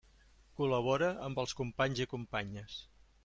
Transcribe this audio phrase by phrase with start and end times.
[0.59, 2.81] Col·labora amb els companys i companyes.